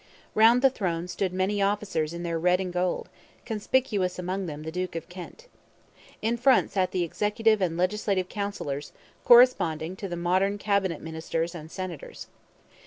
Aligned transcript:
Round 0.33 0.63
the 0.63 0.71
throne 0.71 1.07
stood 1.07 1.31
many 1.31 1.61
officers 1.61 2.11
in 2.11 2.23
their 2.23 2.39
red 2.39 2.59
and 2.59 2.73
gold, 2.73 3.07
conspicuous 3.45 4.17
among 4.17 4.47
them 4.47 4.63
the 4.63 4.71
Duke 4.71 4.95
of 4.95 5.07
Kent. 5.09 5.45
In 6.23 6.37
front 6.37 6.71
sat 6.71 6.89
the 6.89 7.03
Executive 7.03 7.61
and 7.61 7.77
Legislative 7.77 8.27
Councillors, 8.27 8.93
corresponding 9.23 9.95
to 9.97 10.07
the 10.07 10.17
modern 10.17 10.57
cabinet 10.57 11.01
ministers 11.03 11.53
and 11.53 11.69
senators. 11.69 12.25